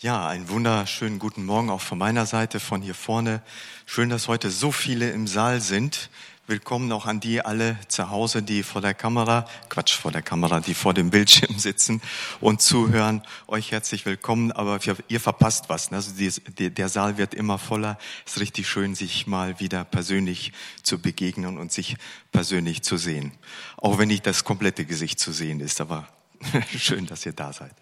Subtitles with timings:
[0.00, 3.40] Ja, einen wunderschönen guten Morgen auch von meiner Seite, von hier vorne.
[3.86, 6.10] Schön, dass heute so viele im Saal sind.
[6.48, 10.58] Willkommen auch an die alle zu Hause, die vor der Kamera, Quatsch, vor der Kamera,
[10.58, 12.02] die vor dem Bildschirm sitzen
[12.40, 13.22] und zuhören.
[13.46, 15.92] Euch herzlich willkommen, aber ihr verpasst was.
[15.92, 15.98] Ne?
[15.98, 16.12] Also
[16.58, 17.96] der Saal wird immer voller.
[18.26, 21.96] Es ist richtig schön, sich mal wieder persönlich zu begegnen und sich
[22.32, 23.30] persönlich zu sehen.
[23.76, 26.08] Auch wenn nicht das komplette Gesicht zu sehen ist, aber
[26.76, 27.72] schön, dass ihr da seid.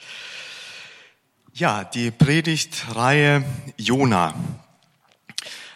[1.55, 3.45] Ja, die Predigtreihe
[3.77, 4.33] Jona.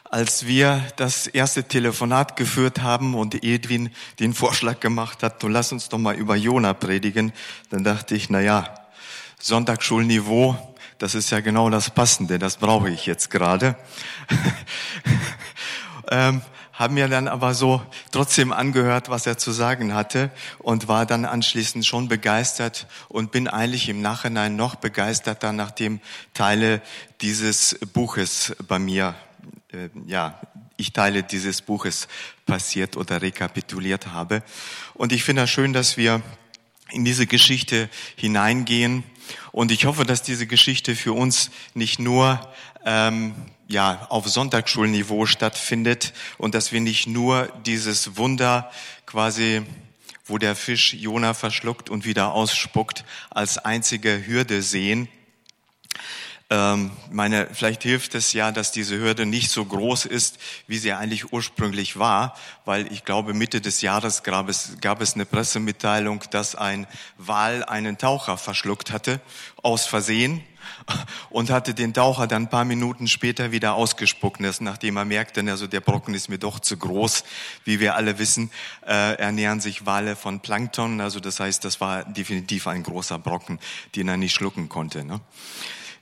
[0.04, 5.72] Als wir das erste Telefonat geführt haben und Edwin den Vorschlag gemacht hat, du lass
[5.72, 7.30] uns doch mal über Jona predigen,
[7.68, 8.74] dann dachte ich, na ja,
[9.38, 10.56] Sonntagsschulniveau,
[10.96, 13.76] das ist ja genau das Passende, das brauche ich jetzt gerade.
[16.10, 16.40] ähm,
[16.76, 21.24] haben mir dann aber so trotzdem angehört, was er zu sagen hatte und war dann
[21.24, 26.00] anschließend schon begeistert und bin eigentlich im Nachhinein noch begeisterter, nachdem
[26.34, 26.82] Teile
[27.22, 29.14] dieses Buches bei mir,
[29.72, 30.38] äh, ja,
[30.76, 32.08] ich Teile dieses Buches
[32.44, 34.42] passiert oder rekapituliert habe.
[34.92, 36.20] Und ich finde es schön, dass wir
[36.90, 39.02] in diese Geschichte hineingehen.
[39.50, 42.38] Und ich hoffe, dass diese Geschichte für uns nicht nur
[42.84, 43.34] ähm,
[43.68, 48.70] ja, auf Sonntagsschulniveau stattfindet und dass wir nicht nur dieses Wunder
[49.06, 49.62] quasi,
[50.24, 55.08] wo der Fisch Jona verschluckt und wieder ausspuckt, als einzige Hürde sehen.
[56.48, 60.92] Ähm, meine, vielleicht hilft es ja, dass diese Hürde nicht so groß ist, wie sie
[60.92, 66.22] eigentlich ursprünglich war, weil ich glaube, Mitte des Jahres gab es, gab es eine Pressemitteilung,
[66.30, 66.86] dass ein
[67.18, 69.20] Wal einen Taucher verschluckt hatte,
[69.60, 70.44] aus Versehen
[71.30, 75.66] und hatte den Taucher dann ein paar Minuten später wieder ausgespuckt, nachdem er merkte, also
[75.66, 77.24] der Brocken ist mir doch zu groß.
[77.64, 78.50] Wie wir alle wissen,
[78.86, 83.58] äh, ernähren sich Wale von Plankton, also das heißt, das war definitiv ein großer Brocken,
[83.94, 85.04] den er nicht schlucken konnte.
[85.04, 85.20] Ne?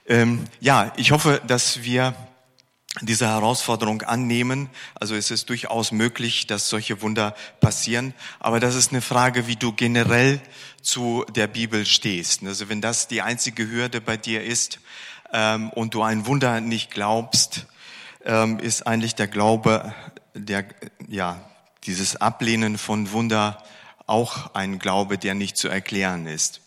[0.07, 2.15] Ähm, ja, ich hoffe, dass wir
[3.01, 4.69] diese Herausforderung annehmen.
[4.95, 8.15] Also es ist durchaus möglich, dass solche Wunder passieren.
[8.39, 10.41] Aber das ist eine Frage, wie du generell
[10.81, 12.45] zu der Bibel stehst.
[12.45, 14.79] Also wenn das die einzige Hürde bei dir ist
[15.33, 17.67] ähm, und du ein Wunder nicht glaubst,
[18.25, 19.95] ähm, ist eigentlich der Glaube,
[20.35, 20.65] der,
[21.09, 21.41] ja,
[21.85, 23.63] dieses Ablehnen von Wunder
[24.07, 26.61] auch ein Glaube, der nicht zu erklären ist.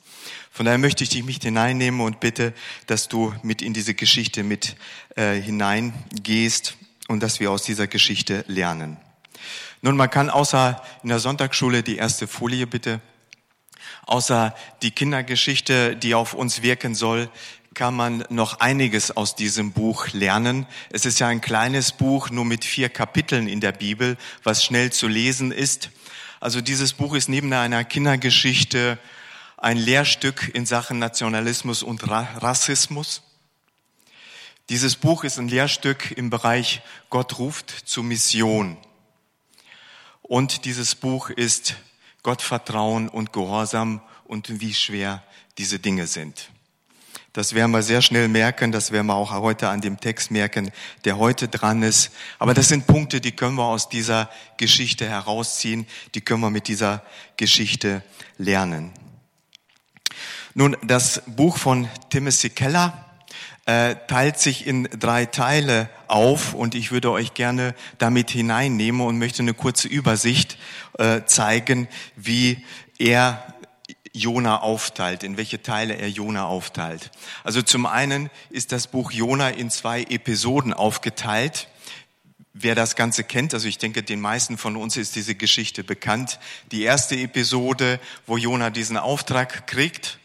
[0.57, 2.51] Von daher möchte ich dich mit hineinnehmen und bitte,
[2.87, 4.75] dass du mit in diese Geschichte mit
[5.15, 8.97] äh, hineingehst und dass wir aus dieser Geschichte lernen.
[9.83, 13.01] Nun, man kann außer in der Sonntagsschule die erste Folie bitte,
[14.07, 17.29] außer die Kindergeschichte, die auf uns wirken soll,
[17.75, 20.65] kann man noch einiges aus diesem Buch lernen.
[20.89, 24.91] Es ist ja ein kleines Buch, nur mit vier Kapiteln in der Bibel, was schnell
[24.91, 25.91] zu lesen ist.
[26.39, 28.97] Also dieses Buch ist neben einer Kindergeschichte
[29.57, 33.23] ein Lehrstück in Sachen Nationalismus und Rassismus.
[34.69, 38.77] Dieses Buch ist ein Lehrstück im Bereich Gott ruft zur Mission.
[40.21, 41.75] Und dieses Buch ist
[42.21, 45.23] Gottvertrauen und Gehorsam und wie schwer
[45.57, 46.49] diese Dinge sind.
[47.33, 50.71] Das werden wir sehr schnell merken, das werden wir auch heute an dem Text merken,
[51.05, 52.11] der heute dran ist.
[52.39, 56.67] Aber das sind Punkte, die können wir aus dieser Geschichte herausziehen, die können wir mit
[56.67, 57.03] dieser
[57.37, 58.03] Geschichte
[58.37, 58.91] lernen.
[60.59, 63.05] Nun, das Buch von Timothy Keller
[63.67, 69.19] äh, teilt sich in drei Teile auf und ich würde euch gerne damit hineinnehmen und
[69.19, 70.57] möchte eine kurze Übersicht
[70.97, 72.65] äh, zeigen, wie
[72.97, 73.53] er
[74.13, 77.11] Jona aufteilt, in welche Teile er Jona aufteilt.
[77.43, 81.67] Also zum einen ist das Buch Jona in zwei Episoden aufgeteilt.
[82.53, 86.39] Wer das Ganze kennt, also ich denke, den meisten von uns ist diese Geschichte bekannt.
[86.71, 90.17] Die erste Episode, wo Jona diesen Auftrag kriegt,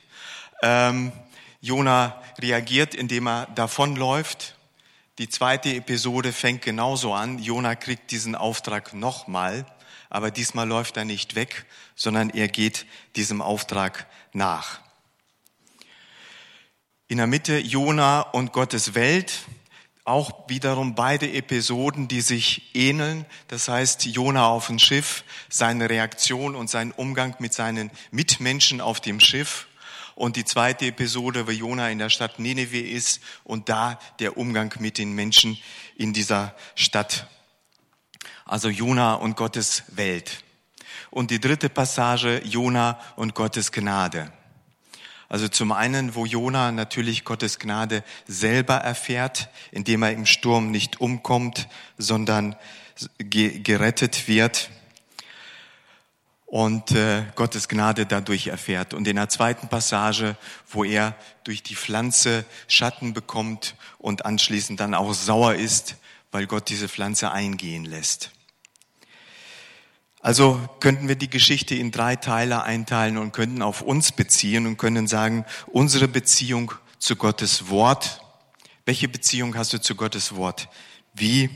[0.62, 1.12] ähm,
[1.60, 4.56] Jona reagiert, indem er davonläuft.
[5.18, 7.38] Die zweite Episode fängt genauso an.
[7.38, 9.66] Jona kriegt diesen Auftrag nochmal,
[10.08, 14.80] aber diesmal läuft er nicht weg, sondern er geht diesem Auftrag nach.
[17.08, 19.40] In der Mitte Jona und Gottes Welt,
[20.04, 23.24] auch wiederum beide Episoden, die sich ähneln.
[23.48, 29.00] Das heißt, Jona auf dem Schiff, seine Reaktion und sein Umgang mit seinen Mitmenschen auf
[29.00, 29.68] dem Schiff
[30.14, 34.74] und die zweite Episode, wo Jona in der Stadt Nineveh ist und da der Umgang
[34.78, 35.58] mit den Menschen
[35.96, 37.26] in dieser Stadt.
[38.44, 40.44] Also Jona und Gottes Welt.
[41.10, 44.32] Und die dritte Passage, Jona und Gottes Gnade.
[45.28, 51.00] Also zum einen, wo Jona natürlich Gottes Gnade selber erfährt, indem er im Sturm nicht
[51.00, 52.54] umkommt, sondern
[53.18, 54.70] gerettet wird
[56.52, 58.92] und äh, Gottes Gnade dadurch erfährt.
[58.92, 60.36] Und in der zweiten Passage,
[60.68, 65.96] wo er durch die Pflanze Schatten bekommt und anschließend dann auch sauer ist,
[66.30, 68.32] weil Gott diese Pflanze eingehen lässt.
[70.20, 74.76] Also könnten wir die Geschichte in drei Teile einteilen und könnten auf uns beziehen und
[74.76, 78.20] können sagen, unsere Beziehung zu Gottes Wort.
[78.84, 80.68] Welche Beziehung hast du zu Gottes Wort?
[81.14, 81.48] Wie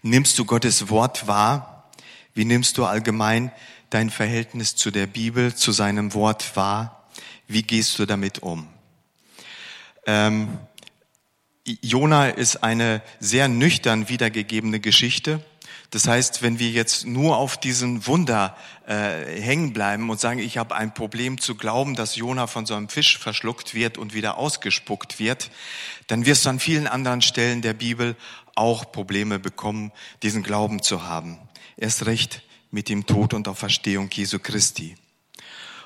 [0.00, 1.90] nimmst du Gottes Wort wahr?
[2.32, 3.52] Wie nimmst du allgemein
[3.90, 7.08] dein Verhältnis zu der Bibel, zu seinem Wort wahr?
[7.46, 8.68] Wie gehst du damit um?
[10.06, 10.58] Ähm,
[11.66, 15.42] Jona ist eine sehr nüchtern wiedergegebene Geschichte.
[15.90, 20.58] Das heißt, wenn wir jetzt nur auf diesen Wunder äh, hängen bleiben und sagen, ich
[20.58, 24.36] habe ein Problem zu glauben, dass Jona von so einem Fisch verschluckt wird und wieder
[24.36, 25.50] ausgespuckt wird,
[26.08, 28.16] dann wirst du an vielen anderen Stellen der Bibel
[28.56, 29.92] auch Probleme bekommen,
[30.22, 31.38] diesen Glauben zu haben.
[31.76, 32.42] Erst recht
[32.74, 34.96] mit dem Tod und Auferstehung Jesu Christi.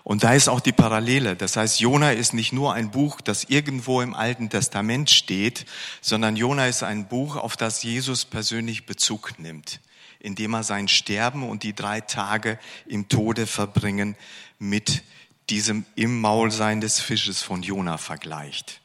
[0.05, 1.37] Und da ist auch die Parallele.
[1.37, 5.67] Das heißt, Jona ist nicht nur ein Buch, das irgendwo im Alten Testament steht,
[6.01, 9.81] sondern Jona ist ein Buch, auf das Jesus persönlich Bezug nimmt,
[10.19, 14.17] indem er sein Sterben und die drei Tage im Tode verbringen
[14.59, 15.03] mit
[15.51, 18.81] diesem im Maulsein des Fisches von Jona vergleicht.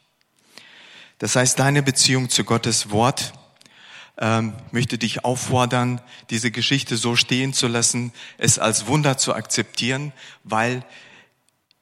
[1.20, 3.32] Das heißt, deine Beziehung zu Gottes Wort
[4.18, 10.14] ähm, möchte dich auffordern, diese Geschichte so stehen zu lassen, es als Wunder zu akzeptieren,
[10.44, 10.86] weil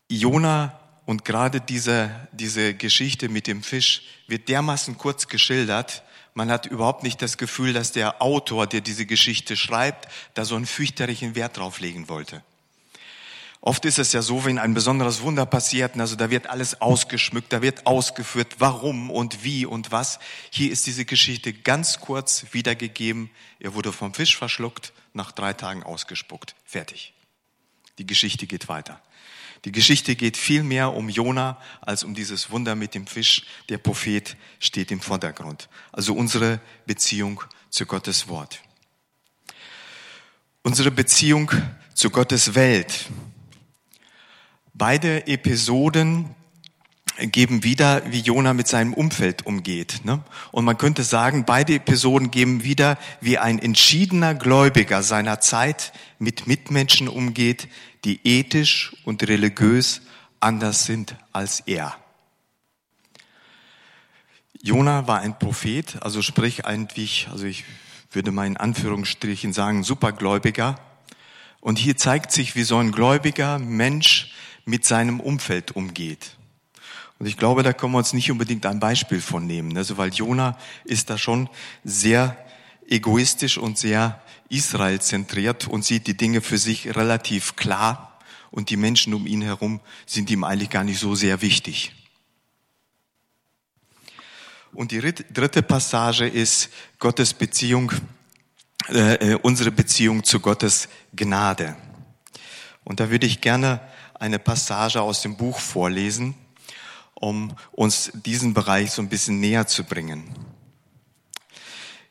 [0.10, 6.66] Jona und gerade diese, diese Geschichte mit dem Fisch wird dermaßen kurz geschildert, man hat
[6.66, 11.36] überhaupt nicht das Gefühl, dass der Autor, der diese Geschichte schreibt, da so einen fürchterlichen
[11.36, 12.42] Wert drauf legen wollte.
[13.63, 17.54] Oft ist es ja so, wenn ein besonderes Wunder passiert, also da wird alles ausgeschmückt,
[17.54, 20.18] da wird ausgeführt, warum und wie und was.
[20.50, 23.30] Hier ist diese Geschichte ganz kurz wiedergegeben.
[23.60, 26.56] Er wurde vom Fisch verschluckt, nach drei Tagen ausgespuckt.
[26.66, 27.13] Fertig.
[28.00, 29.00] Die Geschichte geht weiter.
[29.63, 33.44] Die Geschichte geht viel mehr um Jona als um dieses Wunder mit dem Fisch.
[33.69, 35.69] Der Prophet steht im Vordergrund.
[35.92, 38.60] Also unsere Beziehung zu Gottes Wort.
[40.63, 41.52] Unsere Beziehung
[41.94, 43.06] zu Gottes Welt.
[44.74, 46.36] Beide Episoden
[47.20, 50.02] geben wieder, wie Jona mit seinem Umfeld umgeht.
[50.06, 50.24] Ne?
[50.52, 56.48] Und man könnte sagen, beide Episoden geben wieder, wie ein entschiedener Gläubiger seiner Zeit mit
[56.48, 57.68] Mitmenschen umgeht,
[58.06, 60.02] die ethisch und religiös
[60.40, 61.96] anders sind als er.
[64.64, 67.66] Jona war ein Prophet, also sprich eigentlich, also ich
[68.12, 70.80] würde mal in Anführungsstrichen sagen, Supergläubiger.
[71.62, 74.31] Und hier zeigt sich, wie so ein gläubiger Mensch
[74.66, 76.38] mit seinem Umfeld umgeht.
[77.19, 79.78] Und ich glaube, da können wir uns nicht unbedingt ein Beispiel von nehmen.
[79.78, 81.50] Also, weil Jona ist da schon
[81.84, 82.36] sehr
[82.88, 88.19] egoistisch und sehr Israel zentriert und sieht die Dinge für sich relativ klar.
[88.50, 91.94] Und die Menschen um ihn herum sind ihm eigentlich gar nicht so sehr wichtig.
[94.74, 97.92] Und die dritte Passage ist Gottes Beziehung,
[98.90, 101.75] äh, äh, unsere Beziehung zu Gottes Gnade.
[102.84, 103.80] Und da würde ich gerne
[104.22, 106.36] eine Passage aus dem Buch vorlesen,
[107.16, 110.24] um uns diesen Bereich so ein bisschen näher zu bringen.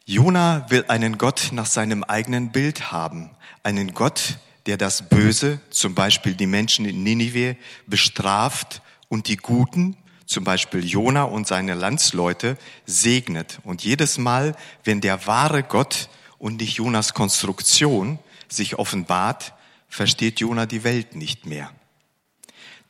[0.07, 3.31] Jona will einen Gott nach seinem eigenen Bild haben,
[3.63, 9.97] einen Gott, der das Böse, zum Beispiel die Menschen in Ninive, bestraft und die Guten,
[10.27, 13.61] zum Beispiel Jona und seine Landsleute, segnet.
[13.63, 19.55] Und jedes Mal, wenn der wahre Gott und nicht Jonas Konstruktion sich offenbart,
[19.89, 21.73] versteht Jona die Welt nicht mehr.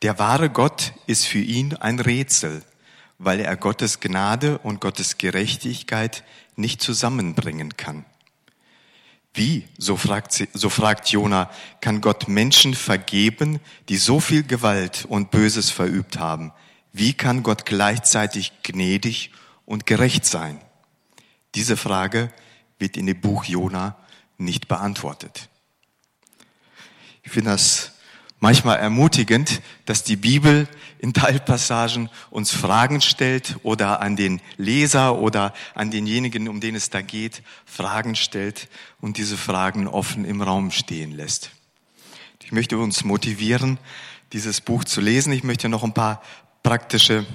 [0.01, 2.63] Der wahre Gott ist für ihn ein Rätsel,
[3.19, 6.23] weil er Gottes Gnade und Gottes Gerechtigkeit
[6.55, 8.05] nicht zusammenbringen kann.
[9.33, 15.31] Wie, so fragt, so fragt Jona, kann Gott Menschen vergeben, die so viel Gewalt und
[15.31, 16.51] Böses verübt haben?
[16.91, 19.31] Wie kann Gott gleichzeitig gnädig
[19.65, 20.59] und gerecht sein?
[21.55, 22.33] Diese Frage
[22.79, 23.95] wird in dem Buch Jona
[24.37, 25.47] nicht beantwortet.
[27.23, 27.90] Ich finde das
[28.41, 30.67] manchmal ermutigend, dass die Bibel
[30.99, 36.89] in Teilpassagen uns Fragen stellt oder an den Leser oder an denjenigen, um den es
[36.89, 38.67] da geht, Fragen stellt
[38.99, 41.51] und diese Fragen offen im Raum stehen lässt.
[42.43, 43.77] Ich möchte uns motivieren,
[44.33, 45.31] dieses Buch zu lesen.
[45.31, 46.21] Ich möchte noch ein paar
[46.63, 47.25] praktische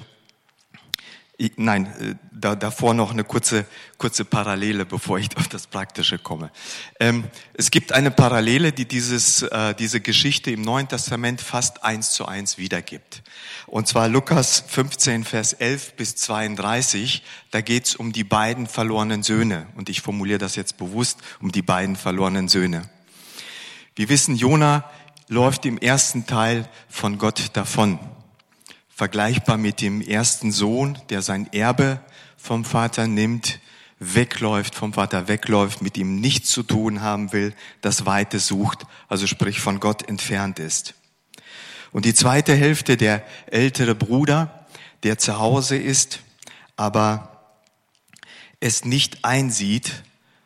[1.57, 3.67] Nein, äh, da, davor noch eine kurze,
[3.99, 6.51] kurze Parallele, bevor ich auf das Praktische komme.
[6.99, 12.13] Ähm, es gibt eine Parallele, die dieses, äh, diese Geschichte im Neuen Testament fast eins
[12.13, 13.23] zu eins wiedergibt.
[13.67, 17.23] Und zwar Lukas 15, Vers 11 bis 32.
[17.51, 19.67] Da geht es um die beiden verlorenen Söhne.
[19.75, 22.89] Und ich formuliere das jetzt bewusst, um die beiden verlorenen Söhne.
[23.95, 24.91] Wir wissen, Jona
[25.29, 27.99] läuft im ersten Teil von Gott davon.
[28.97, 32.01] Vergleichbar mit dem ersten Sohn, der sein Erbe
[32.39, 33.61] vom Vater nimmt,
[33.99, 39.27] wegläuft, vom Vater wegläuft, mit ihm nichts zu tun haben will, das Weite sucht, also
[39.27, 40.95] sprich von Gott entfernt ist.
[41.93, 44.67] Und die zweite Hälfte, der ältere Bruder,
[45.03, 46.21] der zu Hause ist,
[46.77, 47.53] aber
[48.61, 50.05] es nicht einsieht,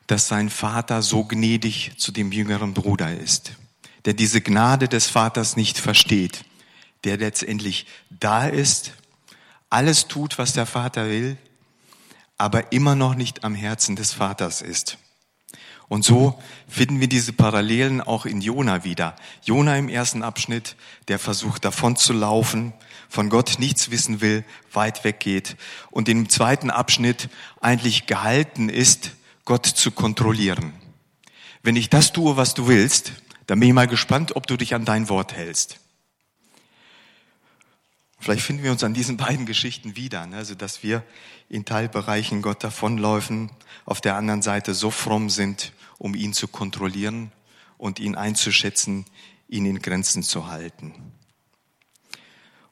[0.08, 3.52] dass sein Vater so gnädig zu dem jüngeren Bruder ist,
[4.06, 6.44] der diese Gnade des Vaters nicht versteht,
[7.04, 8.92] der letztendlich da ist,
[9.68, 11.36] alles tut, was der Vater will,
[12.36, 14.98] aber immer noch nicht am Herzen des Vaters ist.
[15.88, 19.16] Und so finden wir diese Parallelen auch in Jona wieder.
[19.42, 20.76] Jona im ersten Abschnitt,
[21.08, 22.72] der versucht davon zu laufen,
[23.08, 25.56] von Gott nichts wissen will, weit weggeht
[25.90, 27.28] und im zweiten Abschnitt
[27.60, 29.10] eigentlich gehalten ist,
[29.44, 30.74] Gott zu kontrollieren.
[31.64, 33.12] Wenn ich das tue, was du willst,
[33.48, 35.79] dann bin ich mal gespannt, ob du dich an dein Wort hältst.
[38.20, 40.36] Vielleicht finden wir uns an diesen beiden Geschichten wieder, ne?
[40.36, 41.02] also dass wir
[41.48, 43.50] in Teilbereichen Gott davonläufen,
[43.86, 47.32] auf der anderen Seite so fromm sind, um ihn zu kontrollieren
[47.78, 49.06] und ihn einzuschätzen,
[49.48, 50.92] ihn in Grenzen zu halten.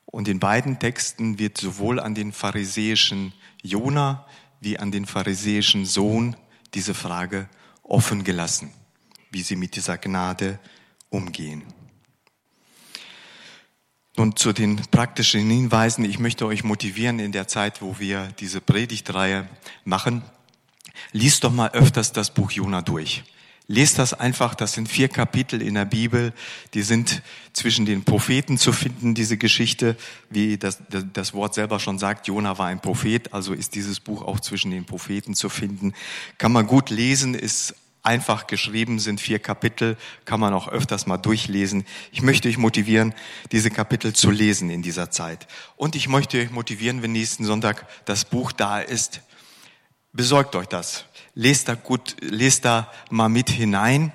[0.05, 4.27] Und in beiden Texten wird sowohl an den pharisäischen Jona
[4.61, 6.37] wie an den pharisäischen Sohn
[6.75, 7.49] diese Frage
[7.83, 8.71] offen gelassen,
[9.31, 10.59] wie sie mit dieser Gnade
[11.09, 11.63] umgehen.
[14.19, 16.05] Nun zu den praktischen Hinweisen.
[16.05, 19.49] Ich möchte euch motivieren in der Zeit, wo wir diese Predigtreihe
[19.85, 20.23] machen.
[21.13, 23.23] Lies doch mal öfters das Buch Jona durch.
[23.69, 26.33] Lest das einfach, das sind vier Kapitel in der Bibel,
[26.75, 27.23] die sind
[27.53, 29.97] zwischen den Propheten zu finden, diese Geschichte,
[30.31, 30.83] wie das,
[31.13, 34.73] das Wort selber schon sagt, Jona war ein Prophet, also ist dieses Buch auch zwischen
[34.73, 35.93] den Propheten zu finden.
[36.39, 37.77] Kann man gut lesen, ist
[38.09, 41.85] einfach geschrieben, sind vier Kapitel, kann man auch öfters mal durchlesen.
[42.11, 43.13] Ich möchte euch motivieren,
[43.53, 45.47] diese Kapitel zu lesen in dieser Zeit.
[45.77, 49.21] Und ich möchte euch motivieren, wenn nächsten Sonntag das Buch da ist,
[50.15, 51.05] besorgt euch das.
[51.35, 54.11] Lest da gut, lest da mal mit hinein,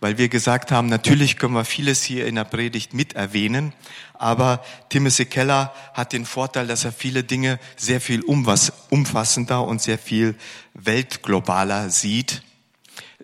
[0.00, 3.74] weil wir gesagt haben, natürlich können wir vieles hier in der Predigt mit erwähnen,
[4.14, 9.98] aber Timothy Keller hat den Vorteil, dass er viele Dinge sehr viel umfassender und sehr
[9.98, 10.34] viel
[10.72, 12.42] weltglobaler sieht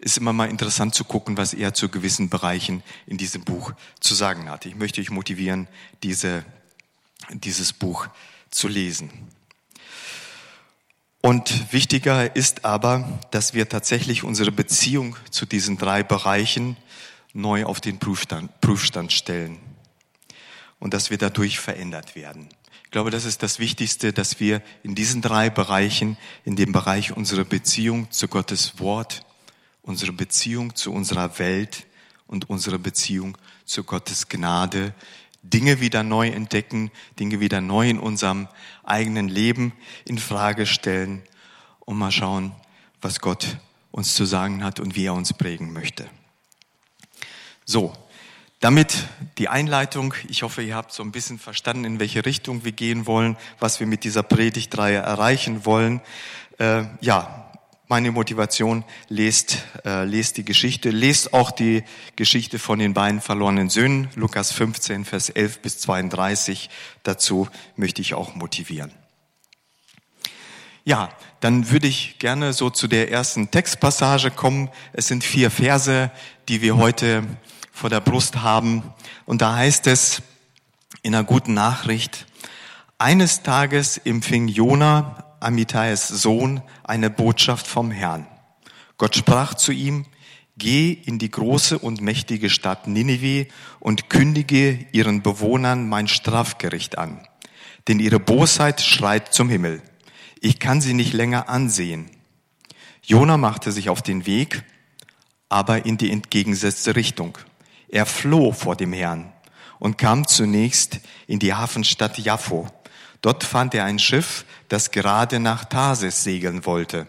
[0.00, 4.14] ist immer mal interessant zu gucken, was er zu gewissen Bereichen in diesem Buch zu
[4.14, 4.66] sagen hat.
[4.66, 5.68] Ich möchte euch motivieren,
[6.02, 6.44] diese,
[7.30, 8.06] dieses Buch
[8.50, 9.10] zu lesen.
[11.22, 16.78] Und wichtiger ist aber, dass wir tatsächlich unsere Beziehung zu diesen drei Bereichen
[17.34, 19.58] neu auf den Prüfstand, Prüfstand stellen
[20.78, 22.48] und dass wir dadurch verändert werden.
[22.84, 27.14] Ich glaube, das ist das Wichtigste, dass wir in diesen drei Bereichen, in dem Bereich
[27.16, 29.24] unserer Beziehung zu Gottes Wort,
[29.82, 31.86] unsere Beziehung zu unserer Welt
[32.26, 34.94] und unsere Beziehung zu Gottes Gnade,
[35.42, 38.48] Dinge wieder neu entdecken, Dinge wieder neu in unserem
[38.84, 39.72] eigenen Leben
[40.04, 41.22] in Frage stellen
[41.80, 42.52] und mal schauen,
[43.00, 43.56] was Gott
[43.90, 46.08] uns zu sagen hat und wie er uns prägen möchte.
[47.64, 47.92] So,
[48.60, 49.08] damit
[49.38, 50.14] die Einleitung.
[50.28, 53.80] Ich hoffe, ihr habt so ein bisschen verstanden, in welche Richtung wir gehen wollen, was
[53.80, 56.02] wir mit dieser Predigtreihe erreichen wollen.
[56.58, 57.49] Äh, ja,
[57.90, 61.82] meine Motivation, lest, äh, lest die Geschichte, lest auch die
[62.14, 66.70] Geschichte von den beiden verlorenen Söhnen, Lukas 15, Vers 11 bis 32.
[67.02, 68.92] Dazu möchte ich auch motivieren.
[70.84, 74.70] Ja, dann würde ich gerne so zu der ersten Textpassage kommen.
[74.92, 76.12] Es sind vier Verse,
[76.48, 77.24] die wir heute
[77.72, 78.84] vor der Brust haben.
[79.26, 80.22] Und da heißt es
[81.02, 82.26] in einer guten Nachricht,
[82.98, 88.26] eines Tages empfing Jona Amitais Sohn, eine Botschaft vom Herrn.
[88.98, 90.04] Gott sprach zu ihm,
[90.56, 93.46] Geh in die große und mächtige Stadt Ninive
[93.78, 97.26] und kündige ihren Bewohnern mein Strafgericht an.
[97.88, 99.80] Denn ihre Bosheit schreit zum Himmel.
[100.38, 102.10] Ich kann sie nicht länger ansehen.
[103.02, 104.62] Jona machte sich auf den Weg,
[105.48, 107.38] aber in die entgegengesetzte Richtung.
[107.88, 109.32] Er floh vor dem Herrn
[109.78, 112.68] und kam zunächst in die Hafenstadt Jaffo.
[113.20, 117.06] Dort fand er ein Schiff, das gerade nach Tarsis segeln wollte.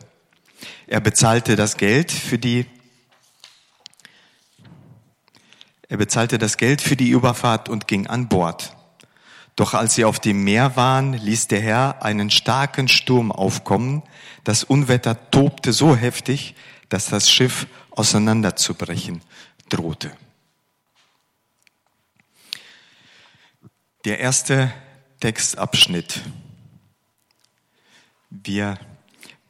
[0.88, 2.66] Er bezahlte das Geld für die
[5.92, 8.78] er bezahlte das Geld für die Überfahrt und ging an Bord.
[9.58, 14.02] Doch als sie auf dem Meer waren, ließ der Herr einen starken Sturm aufkommen.
[14.46, 16.56] Das Unwetter tobte so heftig,
[16.88, 19.22] dass das Schiff auseinanderzubrechen
[19.68, 20.14] drohte.
[24.06, 24.72] Der erste
[25.22, 26.20] Textabschnitt.
[28.32, 28.80] Wir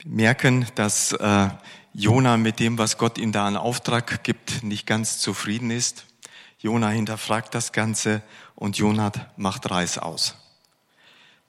[0.04, 1.50] merken, dass äh,
[1.94, 6.06] Jona mit dem, was Gott ihm da in Auftrag gibt, nicht ganz zufrieden ist.
[6.60, 8.22] Jona hinterfragt das Ganze
[8.56, 10.36] und Jonat macht Reis aus.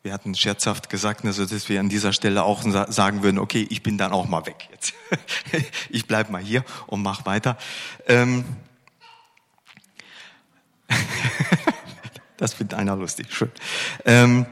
[0.04, 2.62] Wir hatten scherzhaft gesagt, also dass wir an dieser Stelle auch
[2.92, 4.94] sagen würden, okay, ich bin dann auch mal weg jetzt.
[5.90, 7.58] ich bleib mal hier und mach weiter.
[8.06, 8.44] Ähm
[12.42, 13.52] das findet einer lustig, schön.
[14.04, 14.46] Ähm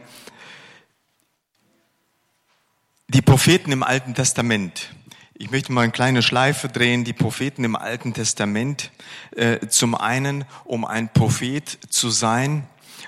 [3.09, 4.95] die Propheten im Alten Testament.
[5.35, 7.03] Ich möchte mal eine kleine Schleife drehen.
[7.03, 8.93] Die Propheten im Alten Testament.
[9.35, 12.65] Äh, zum einen, um ein Prophet zu sein,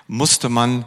[0.09, 0.85] musste man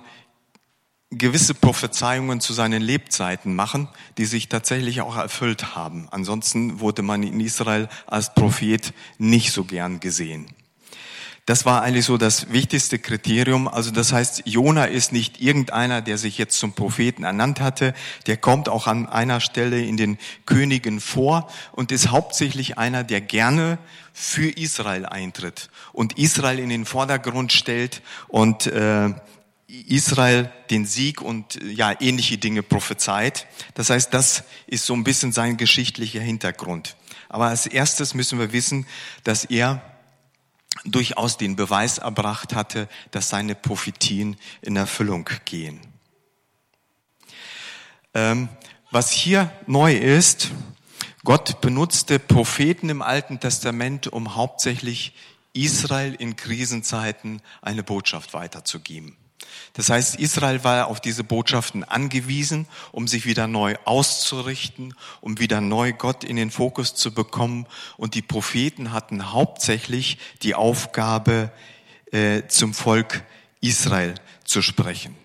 [1.10, 3.88] gewisse Prophezeiungen zu seinen Lebzeiten machen,
[4.18, 6.10] die sich tatsächlich auch erfüllt haben.
[6.12, 10.48] Ansonsten wurde man in Israel als Prophet nicht so gern gesehen.
[11.46, 13.68] Das war eigentlich so das wichtigste Kriterium.
[13.68, 17.94] Also das heißt, Jona ist nicht irgendeiner, der sich jetzt zum Propheten ernannt hatte.
[18.26, 23.22] Der kommt auch an einer Stelle in den Königen vor und ist hauptsächlich einer, der
[23.22, 23.78] gerne
[24.12, 29.14] für Israel eintritt und Israel in den Vordergrund stellt und äh,
[29.68, 33.46] Israel den Sieg und ja ähnliche Dinge prophezeit.
[33.76, 36.96] Das heißt, das ist so ein bisschen sein geschichtlicher Hintergrund.
[37.30, 38.88] Aber als erstes müssen wir wissen,
[39.24, 39.82] dass er
[40.86, 45.82] durchaus den Beweis erbracht hatte, dass seine Prophetien in Erfüllung gehen.
[48.14, 48.48] Ähm,
[48.92, 50.52] was hier neu ist,
[51.24, 55.14] Gott benutzte Propheten im Alten Testament, um hauptsächlich
[55.54, 59.18] Israel in Krisenzeiten eine Botschaft weiterzugeben.
[59.74, 65.60] Das heißt, Israel war auf diese Botschaften angewiesen, um sich wieder neu auszurichten, um wieder
[65.60, 67.68] neu Gott in den Fokus zu bekommen.
[67.98, 71.52] Und die Propheten hatten hauptsächlich die Aufgabe,
[72.12, 73.24] äh, zum Volk
[73.60, 74.16] Israel
[74.46, 75.16] zu sprechen.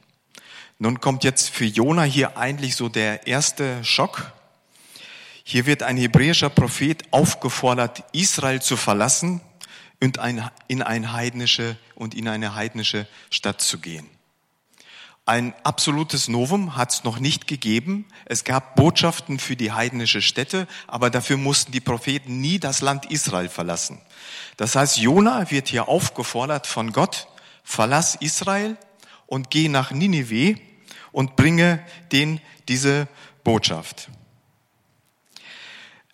[0.78, 4.32] Nun kommt jetzt für Jona hier eigentlich so der erste Schock.
[5.44, 9.40] Hier wird ein hebräischer Prophet aufgefordert, Israel zu verlassen
[10.02, 10.18] und
[10.68, 14.08] in, ein heidnische und in eine heidnische Stadt zu gehen.
[15.26, 18.06] Ein absolutes Novum hat es noch nicht gegeben.
[18.24, 23.10] Es gab Botschaften für die heidnische Städte, aber dafür mussten die Propheten nie das Land
[23.10, 24.00] Israel verlassen.
[24.56, 27.28] Das heißt, Jona wird hier aufgefordert von Gott,
[27.62, 28.76] verlass Israel
[29.26, 30.58] und geh nach Ninive
[31.12, 33.06] und bringe denen diese
[33.44, 34.08] Botschaft.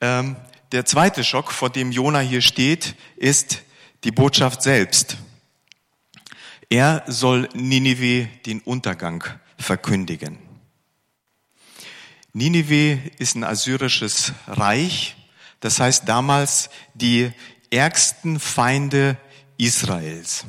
[0.00, 0.36] Ähm,
[0.72, 3.62] der zweite Schock, vor dem Jona hier steht, ist
[4.06, 5.16] die Botschaft selbst.
[6.70, 9.24] Er soll Ninive den Untergang
[9.58, 10.38] verkündigen.
[12.32, 15.16] Ninive ist ein assyrisches Reich,
[15.58, 17.32] das heißt damals die
[17.70, 19.16] ärgsten Feinde
[19.58, 20.44] Israels.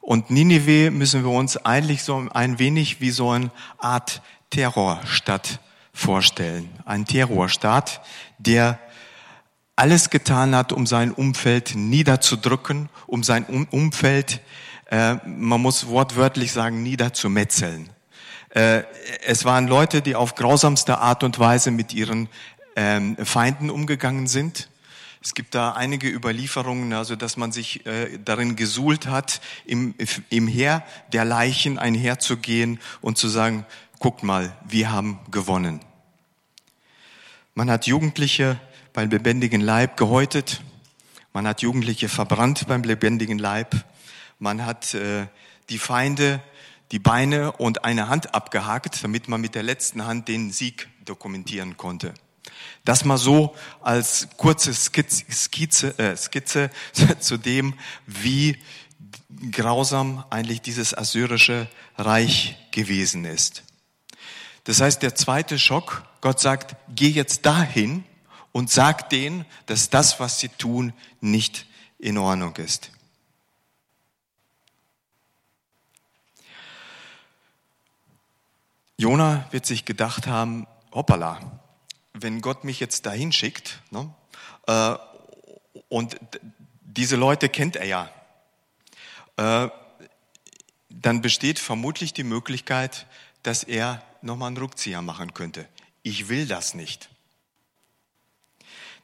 [0.00, 5.58] Und Ninive müssen wir uns eigentlich so ein wenig wie so eine Art Terrorstadt
[5.92, 6.70] vorstellen.
[6.84, 8.00] Ein Terrorstaat,
[8.38, 8.78] der
[9.80, 14.40] alles getan hat, um sein Umfeld niederzudrücken, um sein Umfeld
[14.90, 17.90] äh, man muss wortwörtlich sagen, niederzumetzeln.
[18.50, 18.82] Äh,
[19.24, 22.28] es waren Leute, die auf grausamste Art und Weise mit ihren
[22.76, 24.68] ähm, Feinden umgegangen sind.
[25.22, 29.94] Es gibt da einige Überlieferungen, also dass man sich äh, darin gesuhlt hat, im,
[30.28, 33.64] im Heer der Leichen einherzugehen und zu sagen,
[33.98, 35.80] guckt mal, wir haben gewonnen.
[37.54, 38.58] Man hat Jugendliche
[38.92, 40.62] beim lebendigen Leib gehäutet,
[41.32, 43.84] man hat Jugendliche verbrannt beim lebendigen Leib,
[44.38, 45.26] man hat äh,
[45.68, 46.40] die Feinde
[46.92, 51.76] die Beine und eine Hand abgehakt, damit man mit der letzten Hand den Sieg dokumentieren
[51.76, 52.14] konnte.
[52.84, 56.70] Das mal so als kurze Skizze, Skizze, äh, Skizze
[57.20, 57.74] zu dem,
[58.06, 58.58] wie
[59.52, 63.62] grausam eigentlich dieses assyrische Reich gewesen ist.
[64.64, 68.04] Das heißt, der zweite Schock, Gott sagt, geh jetzt dahin
[68.52, 71.66] und sag denen, dass das, was sie tun, nicht
[71.98, 72.90] in Ordnung ist.
[78.96, 81.60] Jona wird sich gedacht haben, hoppala,
[82.12, 84.12] wenn Gott mich jetzt dahin schickt, ne,
[84.66, 84.96] äh,
[85.88, 86.16] und
[86.82, 88.10] diese Leute kennt er ja,
[89.36, 89.68] äh,
[90.90, 93.06] dann besteht vermutlich die Möglichkeit,
[93.42, 95.66] dass er nochmal einen Rückzieher machen könnte.
[96.02, 97.09] Ich will das nicht.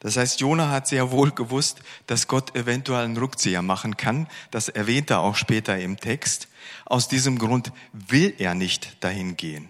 [0.00, 4.28] Das heißt, Jona hat sehr wohl gewusst, dass Gott eventuell einen Rückzieher machen kann.
[4.50, 6.48] Das erwähnt er auch später im Text.
[6.84, 9.68] Aus diesem Grund will er nicht dahin gehen.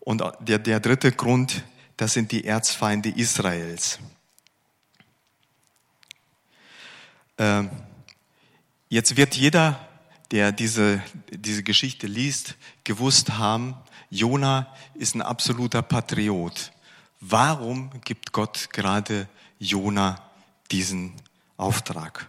[0.00, 1.64] Und der, der dritte Grund,
[1.96, 3.98] das sind die Erzfeinde Israels.
[7.38, 7.70] Ähm,
[8.88, 9.88] jetzt wird jeder,
[10.30, 13.76] der diese, diese Geschichte liest, gewusst haben,
[14.10, 16.72] Jona ist ein absoluter Patriot.
[17.20, 20.22] Warum gibt Gott gerade Jona
[20.70, 21.14] diesen
[21.56, 22.28] Auftrag.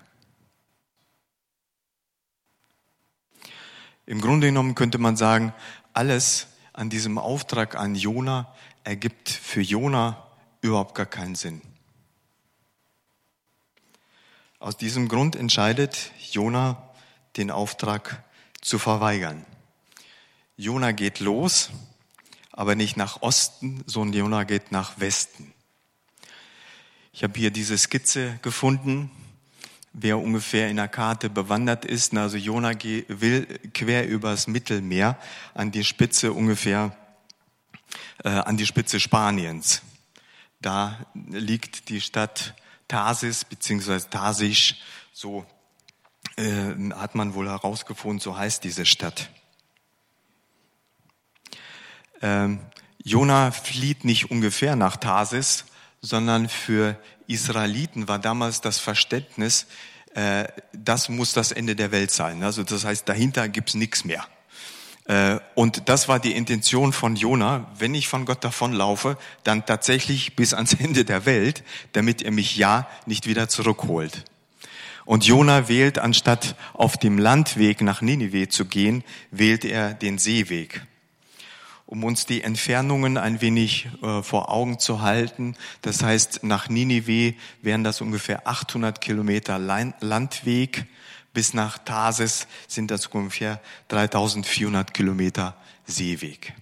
[4.06, 5.54] Im Grunde genommen könnte man sagen,
[5.93, 10.26] alles an diesem Auftrag an Jona ergibt für Jona
[10.62, 11.62] überhaupt gar keinen Sinn.
[14.60, 16.89] Aus diesem Grund entscheidet Jona,
[17.36, 18.23] den Auftrag
[18.62, 19.45] zu verweigern.
[20.56, 21.69] Jona geht los,
[22.58, 25.54] aber nicht nach Osten, sondern Jona geht nach Westen.
[27.13, 29.10] Ich habe hier diese Skizze gefunden
[30.00, 32.15] wer ungefähr in der Karte bewandert ist.
[32.15, 35.17] Also Jona will quer übers Mittelmeer
[35.56, 36.96] an die Spitze ungefähr,
[38.24, 39.82] äh, an die Spitze Spaniens.
[40.62, 42.54] Da liegt die Stadt
[42.88, 44.76] Tarsis beziehungsweise Tarsisch,
[45.13, 45.46] so
[46.36, 49.30] äh, hat man wohl herausgefunden, so heißt diese Stadt.
[52.28, 52.60] Ähm,
[53.04, 55.63] Jona flieht nicht ungefähr nach Tarsis,
[56.02, 59.66] sondern für Israeliten war damals das Verständnis,
[60.13, 62.44] äh, das muss das Ende der Welt sein.
[62.44, 64.26] Also das heißt, dahinter gibt's nichts mehr.
[65.06, 70.36] Äh, und das war die Intention von Jona, wenn ich von Gott davonlaufe, dann tatsächlich
[70.36, 71.63] bis ans Ende der Welt,
[71.94, 74.26] damit er mich ja nicht wieder zurückholt.
[75.06, 80.82] Und Jona wählt, anstatt auf dem Landweg nach Ninive zu gehen, wählt er den Seeweg
[81.88, 85.56] um uns die Entfernungen ein wenig äh, vor Augen zu halten.
[85.82, 90.86] Das heißt, nach Ninive wären das ungefähr 800 Kilometer Landweg.
[91.34, 96.54] Bis nach Tarsis sind das ungefähr 3400 Kilometer Seeweg.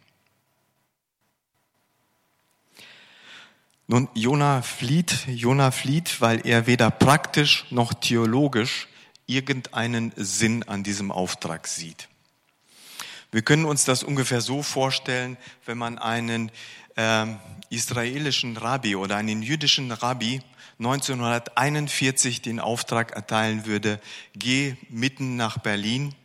[3.88, 8.88] Nun, Jona flieht, Jona flieht, weil er weder praktisch noch theologisch
[9.28, 12.10] irgendeinen Sinn an diesem Auftrag sieht.
[13.36, 16.54] Wir können uns das ungefähr so vorstellen, wenn man einen
[16.96, 17.38] ähm,
[17.70, 20.42] israelischen Rabbi oder einen jüdischen Rabbi
[20.80, 24.00] 1941 den Auftrag erteilen würde,
[24.36, 26.16] geh mitten nach Berlin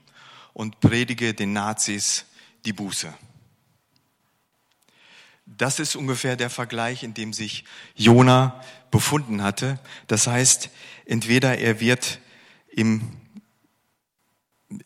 [0.53, 2.27] und predige den Nazis
[2.65, 3.13] die Buße.
[5.47, 7.65] Das ist ungefähr der Vergleich, in dem sich
[7.97, 9.81] Jona befunden hatte.
[10.07, 10.71] Das heißt,
[11.07, 12.21] entweder er wird
[12.69, 13.17] im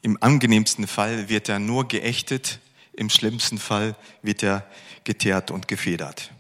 [0.03, 2.61] im angenehmsten Fall wird er nur geächtet,
[2.92, 4.66] im schlimmsten Fall wird er
[5.05, 6.31] geteert und gefedert.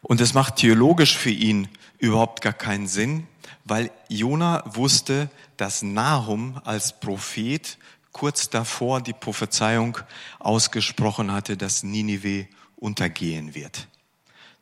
[0.00, 3.26] Und es macht theologisch für ihn überhaupt gar keinen Sinn,
[3.64, 7.78] weil Jona wusste, dass Nahum als Prophet
[8.10, 9.98] kurz davor die Prophezeiung
[10.40, 13.86] ausgesprochen hatte, dass Ninive untergehen wird.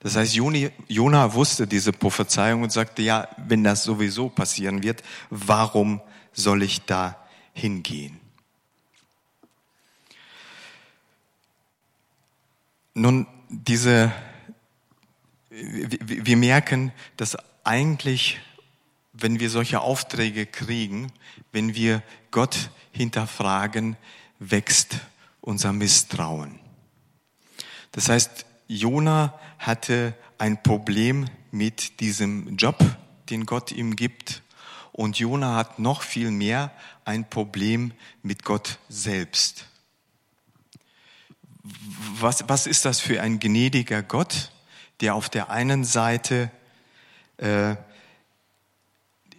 [0.00, 6.00] Das heißt, Jona wusste diese Prophezeiung und sagte, ja, wenn das sowieso passieren wird, warum
[6.32, 7.16] soll ich da
[7.52, 8.18] hingehen?
[12.94, 14.10] Nun, diese,
[15.50, 18.40] wir merken, dass eigentlich,
[19.12, 21.12] wenn wir solche Aufträge kriegen,
[21.52, 23.96] wenn wir Gott hinterfragen,
[24.38, 25.00] wächst
[25.42, 26.58] unser Misstrauen.
[27.92, 32.78] Das heißt, Jona hatte ein Problem mit diesem Job,
[33.28, 34.42] den Gott ihm gibt.
[34.92, 36.70] Und Jona hat noch viel mehr
[37.04, 39.66] ein Problem mit Gott selbst.
[42.20, 44.52] Was, was ist das für ein gnädiger Gott,
[45.00, 46.52] der auf der einen Seite
[47.38, 47.74] äh,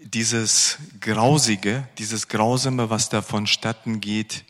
[0.01, 4.43] dieses Grausige, dieses Grausame, was da vonstatten geht,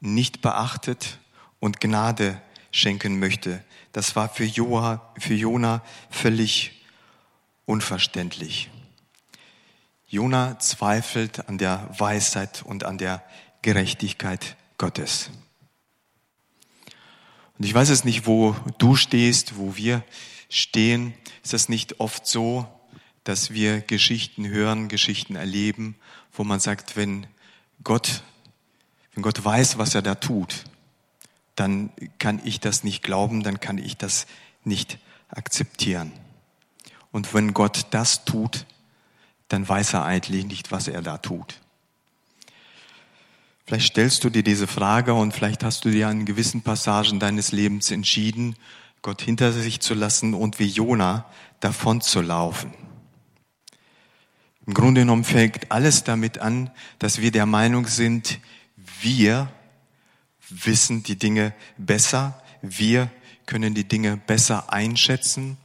[0.00, 1.18] nicht beachtet
[1.60, 2.40] und Gnade
[2.78, 3.62] schenken möchte.
[3.92, 6.84] Das war für, Joa, für Jona völlig
[7.66, 8.70] unverständlich.
[10.06, 13.22] Jona zweifelt an der Weisheit und an der
[13.62, 15.30] Gerechtigkeit Gottes.
[17.58, 20.04] Und ich weiß es nicht, wo du stehst, wo wir
[20.48, 21.12] stehen.
[21.42, 22.66] Ist es nicht oft so,
[23.24, 25.96] dass wir Geschichten hören, Geschichten erleben,
[26.32, 27.26] wo man sagt, wenn
[27.82, 28.22] Gott,
[29.14, 30.64] wenn Gott weiß, was er da tut,
[31.60, 34.26] dann kann ich das nicht glauben, dann kann ich das
[34.64, 36.12] nicht akzeptieren.
[37.10, 38.66] Und wenn Gott das tut,
[39.48, 41.60] dann weiß er eigentlich nicht, was er da tut.
[43.66, 47.52] Vielleicht stellst du dir diese Frage und vielleicht hast du dir an gewissen Passagen deines
[47.52, 48.56] Lebens entschieden,
[49.02, 51.26] Gott hinter sich zu lassen und wie Jona
[51.60, 52.72] davon zu laufen.
[54.66, 58.38] Im Grunde genommen fängt alles damit an, dass wir der Meinung sind,
[59.00, 59.50] wir
[60.50, 63.10] wissen die Dinge besser, wir
[63.46, 65.56] können die Dinge besser einschätzen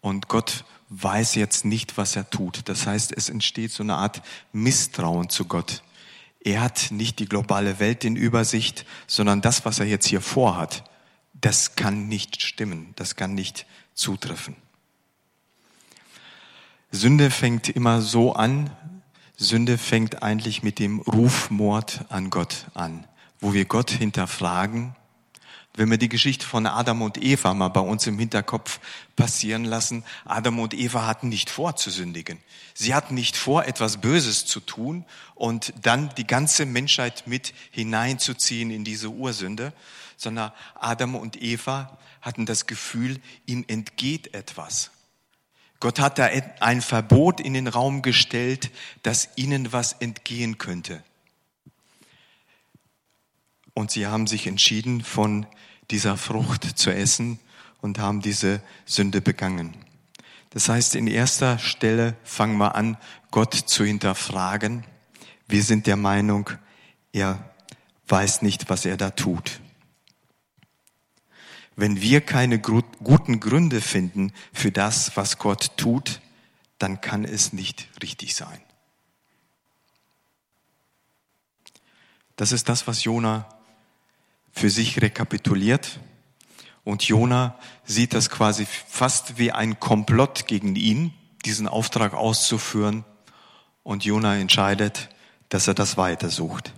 [0.00, 2.68] und Gott weiß jetzt nicht, was er tut.
[2.68, 4.22] Das heißt, es entsteht so eine Art
[4.52, 5.82] Misstrauen zu Gott.
[6.40, 10.84] Er hat nicht die globale Welt in Übersicht, sondern das, was er jetzt hier vorhat,
[11.34, 14.56] das kann nicht stimmen, das kann nicht zutreffen.
[16.92, 18.70] Sünde fängt immer so an,
[19.36, 23.06] Sünde fängt eigentlich mit dem Rufmord an Gott an,
[23.40, 24.94] wo wir Gott hinterfragen.
[25.74, 28.80] Wenn wir die Geschichte von Adam und Eva mal bei uns im Hinterkopf
[29.14, 32.38] passieren lassen, Adam und Eva hatten nicht vor zu sündigen.
[32.72, 38.70] Sie hatten nicht vor, etwas Böses zu tun und dann die ganze Menschheit mit hineinzuziehen
[38.70, 39.74] in diese Ursünde,
[40.16, 44.90] sondern Adam und Eva hatten das Gefühl, ihnen entgeht etwas.
[45.78, 46.28] Gott hat da
[46.60, 48.70] ein Verbot in den Raum gestellt,
[49.02, 51.04] dass ihnen was entgehen könnte.
[53.76, 55.44] Und sie haben sich entschieden, von
[55.90, 57.38] dieser Frucht zu essen
[57.82, 59.76] und haben diese Sünde begangen.
[60.48, 62.96] Das heißt, in erster Stelle fangen wir an,
[63.30, 64.84] Gott zu hinterfragen.
[65.46, 66.48] Wir sind der Meinung,
[67.12, 67.50] er
[68.08, 69.60] weiß nicht, was er da tut.
[71.76, 76.22] Wenn wir keine guten Gründe finden für das, was Gott tut,
[76.78, 78.62] dann kann es nicht richtig sein.
[82.36, 83.46] Das ist das, was Jona
[84.56, 86.00] für sich rekapituliert.
[86.82, 91.12] Und Jona sieht das quasi fast wie ein Komplott gegen ihn,
[91.44, 93.04] diesen Auftrag auszuführen.
[93.82, 95.10] Und Jona entscheidet,
[95.50, 96.72] dass er das weitersucht.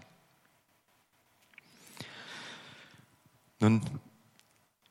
[3.61, 3.83] Nun,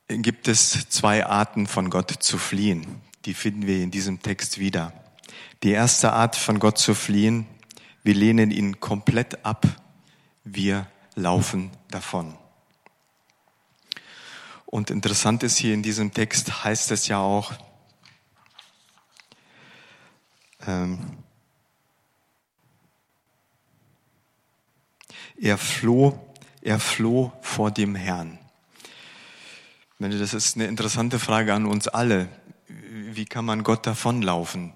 [0.07, 3.01] gibt es zwei Arten von Gott zu fliehen.
[3.25, 4.93] Die finden wir in diesem Text wieder.
[5.63, 7.47] Die erste Art von Gott zu fliehen,
[8.03, 9.67] wir lehnen ihn komplett ab,
[10.45, 12.37] wir laufen davon.
[14.67, 17.53] Und interessant ist hier in diesem Text heißt es ja auch,
[20.67, 20.99] ähm,
[25.39, 26.19] er floh,
[26.61, 28.37] er floh vor dem Herrn.
[29.99, 32.27] Das ist eine interessante Frage an uns alle.
[32.67, 34.73] Wie kann man Gott davonlaufen?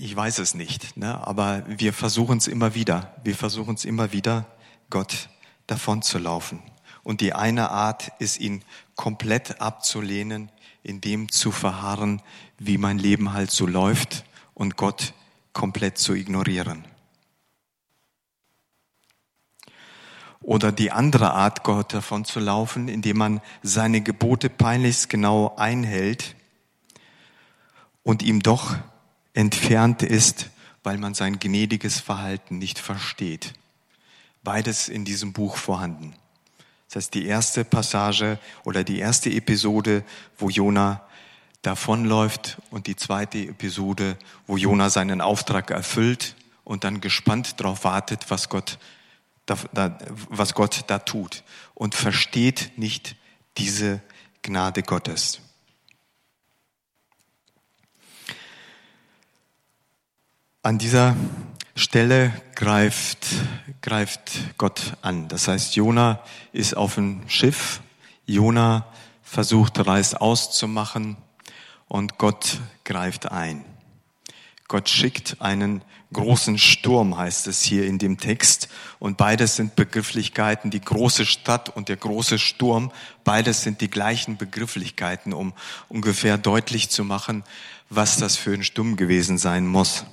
[0.00, 1.26] Ich weiß es nicht, ne?
[1.26, 3.14] aber wir versuchen es immer wieder.
[3.24, 4.46] Wir versuchen es immer wieder,
[4.88, 5.28] Gott
[5.66, 6.62] davonzulaufen.
[7.02, 8.62] Und die eine Art ist, ihn
[8.94, 10.50] komplett abzulehnen,
[10.82, 12.22] in dem zu verharren,
[12.58, 14.24] wie mein Leben halt so läuft
[14.54, 15.14] und Gott
[15.52, 16.84] komplett zu ignorieren.
[20.40, 26.36] Oder die andere Art, Gott davon zu laufen, indem man seine Gebote peinlichst genau einhält
[28.04, 28.76] und ihm doch
[29.34, 30.50] entfernt ist,
[30.84, 33.54] weil man sein gnädiges Verhalten nicht versteht.
[34.46, 36.14] Beides in diesem Buch vorhanden.
[36.86, 40.04] Das heißt, die erste Passage oder die erste Episode,
[40.38, 41.04] wo Jona
[41.62, 48.30] davonläuft und die zweite Episode, wo Jona seinen Auftrag erfüllt und dann gespannt darauf wartet,
[48.30, 48.78] was Gott
[50.28, 51.42] was Gott da tut
[51.74, 53.16] und versteht nicht
[53.58, 54.00] diese
[54.42, 55.40] Gnade Gottes.
[60.62, 61.16] An dieser
[61.78, 63.26] Stelle greift,
[63.82, 65.28] greift Gott an.
[65.28, 66.20] Das heißt, Jona
[66.52, 67.82] ist auf dem Schiff.
[68.24, 68.86] Jona
[69.22, 71.18] versucht, Reis auszumachen
[71.86, 73.62] und Gott greift ein.
[74.68, 75.82] Gott schickt einen
[76.14, 78.68] großen Sturm, heißt es hier in dem Text.
[78.98, 82.90] Und beides sind Begrifflichkeiten, die große Stadt und der große Sturm,
[83.22, 85.52] beides sind die gleichen Begrifflichkeiten, um
[85.88, 87.44] ungefähr deutlich zu machen,
[87.90, 90.06] was das für ein Sturm gewesen sein muss.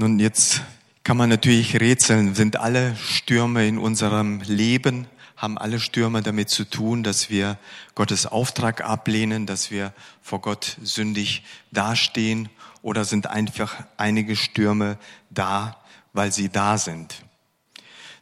[0.00, 0.62] Nun, jetzt
[1.04, 6.64] kann man natürlich rätseln, sind alle Stürme in unserem Leben haben alle Stürme damit zu
[6.64, 7.58] tun, dass wir
[7.94, 12.48] Gottes Auftrag ablehnen, dass wir vor Gott sündig dastehen
[12.80, 14.96] oder sind einfach einige Stürme
[15.28, 15.76] da,
[16.14, 17.22] weil sie da sind.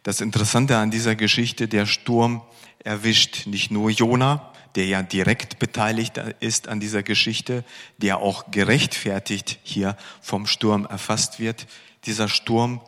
[0.03, 2.43] Das Interessante an dieser Geschichte, der Sturm
[2.83, 7.65] erwischt nicht nur Jona, der ja direkt beteiligt ist an dieser Geschichte,
[7.97, 11.67] der auch gerechtfertigt hier vom Sturm erfasst wird.
[12.05, 12.81] Dieser Sturm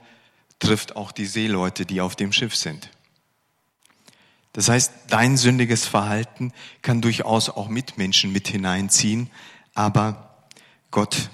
[0.60, 2.90] trifft auch die Seeleute, die auf dem Schiff sind.
[4.52, 9.28] Das heißt, dein sündiges Verhalten kann durchaus auch Mitmenschen mit hineinziehen,
[9.74, 10.46] aber
[10.92, 11.28] Gott,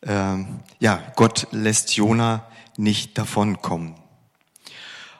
[0.00, 0.36] äh,
[0.78, 3.96] ja, Gott lässt Jona nicht davonkommen.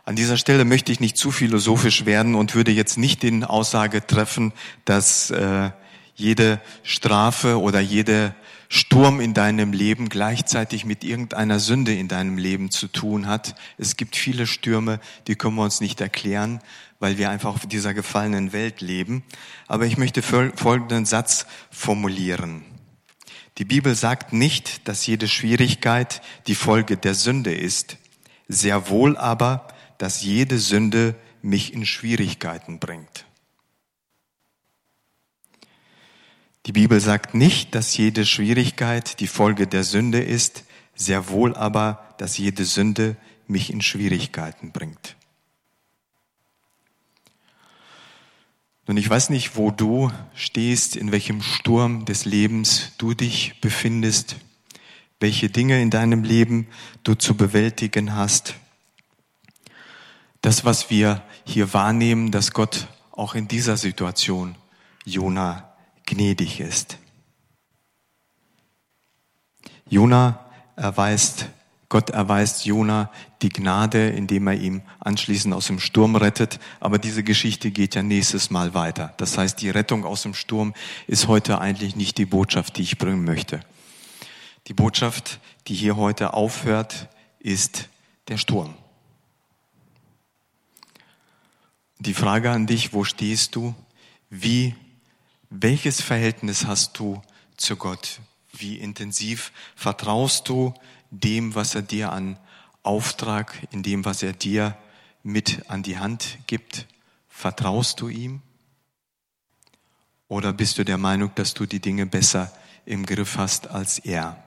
[0.06, 4.06] An dieser Stelle möchte ich nicht zu philosophisch werden und würde jetzt nicht den Aussage
[4.06, 4.52] treffen,
[4.84, 5.72] dass äh,
[6.14, 8.32] jede Strafe oder jede
[8.68, 13.56] Sturm in deinem Leben gleichzeitig mit irgendeiner Sünde in deinem Leben zu tun hat.
[13.78, 16.60] Es gibt viele Stürme, die können wir uns nicht erklären,
[17.00, 19.24] weil wir einfach auf dieser gefallenen Welt leben.
[19.66, 22.64] Aber ich möchte folgenden Satz formulieren.
[23.58, 27.96] Die Bibel sagt nicht, dass jede Schwierigkeit die Folge der Sünde ist,
[28.46, 29.66] sehr wohl aber,
[29.98, 33.26] dass jede Sünde mich in Schwierigkeiten bringt.
[36.66, 40.64] Die Bibel sagt nicht, dass jede Schwierigkeit die Folge der Sünde ist,
[40.96, 45.16] sehr wohl aber, dass jede Sünde mich in Schwierigkeiten bringt.
[48.88, 54.36] Nun, ich weiß nicht, wo du stehst, in welchem Sturm des Lebens du dich befindest,
[55.18, 56.68] welche Dinge in deinem Leben
[57.02, 58.54] du zu bewältigen hast.
[60.46, 64.54] Das, was wir hier wahrnehmen, dass Gott auch in dieser Situation
[65.04, 65.74] Jona
[66.06, 66.98] gnädig ist.
[69.88, 70.38] Jona
[70.76, 71.48] erweist,
[71.88, 73.10] Gott erweist Jona
[73.42, 76.60] die Gnade, indem er ihm anschließend aus dem Sturm rettet.
[76.78, 79.14] Aber diese Geschichte geht ja nächstes Mal weiter.
[79.16, 80.74] Das heißt, die Rettung aus dem Sturm
[81.08, 83.62] ist heute eigentlich nicht die Botschaft, die ich bringen möchte.
[84.68, 87.08] Die Botschaft, die hier heute aufhört,
[87.40, 87.88] ist
[88.28, 88.76] der Sturm.
[91.98, 93.74] Die Frage an dich, wo stehst du?
[94.28, 94.74] Wie,
[95.48, 97.22] welches Verhältnis hast du
[97.56, 98.20] zu Gott?
[98.52, 100.74] Wie intensiv vertraust du
[101.10, 102.38] dem, was er dir an
[102.82, 104.76] Auftrag, in dem, was er dir
[105.22, 106.86] mit an die Hand gibt?
[107.28, 108.42] Vertraust du ihm?
[110.28, 112.52] Oder bist du der Meinung, dass du die Dinge besser
[112.84, 114.45] im Griff hast als er?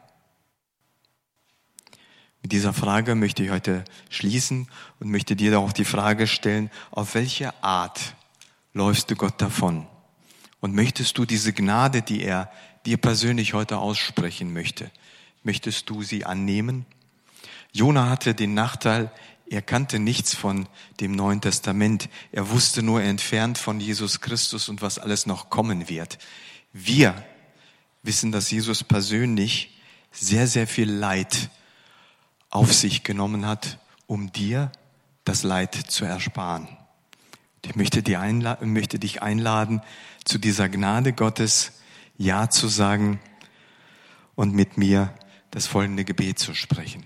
[2.42, 4.68] Mit dieser Frage möchte ich heute schließen
[5.00, 8.16] und möchte dir auch die Frage stellen, auf welche Art
[8.74, 9.88] läufst du Gott davon?
[10.62, 12.52] Und möchtest du diese Gnade, die er
[12.86, 14.90] dir persönlich heute aussprechen möchte,
[15.44, 16.86] möchtest du sie annehmen?
[17.72, 19.12] Jona hatte den Nachteil,
[19.50, 20.68] er kannte nichts von
[21.00, 22.08] dem Neuen Testament.
[22.32, 26.20] Er wusste nur entfernt von Jesus Christus und was alles noch kommen wird.
[26.72, 27.26] Wir
[28.04, 29.80] wissen, dass Jesus persönlich
[30.12, 31.50] sehr, sehr viel Leid
[32.50, 34.72] auf sich genommen hat, um dir
[35.24, 36.68] das Leid zu ersparen.
[37.64, 38.02] Ich möchte,
[38.62, 39.82] möchte dich einladen,
[40.24, 41.74] zu dieser Gnade Gottes
[42.18, 43.20] Ja zu sagen
[44.36, 45.14] und mit mir
[45.52, 47.06] das folgende Gebet zu sprechen.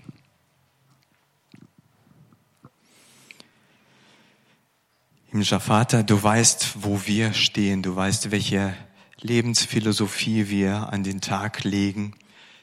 [5.26, 8.74] Himmlischer Vater, du weißt, wo wir stehen, du weißt, welche
[9.20, 12.14] Lebensphilosophie wir an den Tag legen,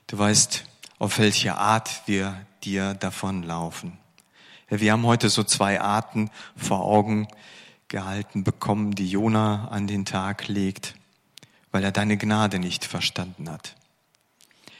[0.08, 0.64] du weißt,
[0.98, 3.98] auf welche Art wir dir davonlaufen.
[4.70, 7.28] Wir haben heute so zwei Arten vor Augen
[7.90, 10.96] gehalten bekommen, die Jona an den Tag legt,
[11.72, 13.76] weil er deine Gnade nicht verstanden hat.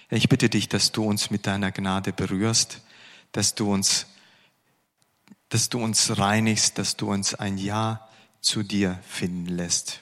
[0.10, 2.82] Ich bitte dich, dass du uns mit deiner Gnade berührst,
[3.32, 4.08] dass du uns,
[5.50, 8.08] dass du uns reinigst, dass du uns ein Ja
[8.42, 10.02] zu dir finden lässt,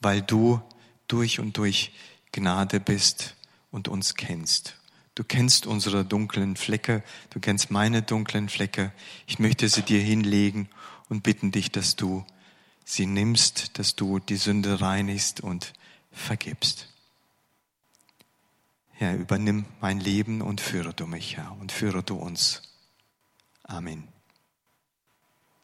[0.00, 0.60] weil du
[1.08, 1.92] durch und durch
[2.32, 3.36] Gnade bist
[3.70, 4.76] und uns kennst.
[5.14, 8.92] Du kennst unsere dunklen Flecke, du kennst meine dunklen Flecke.
[9.26, 10.68] Ich möchte sie dir hinlegen
[11.08, 12.24] und bitten dich, dass du
[12.84, 15.74] sie nimmst, dass du die Sünde reinigst und
[16.10, 16.88] vergibst.
[18.92, 22.62] Herr, übernimm mein Leben und führe du mich, Herr, und führe du uns.
[23.64, 24.11] Amen.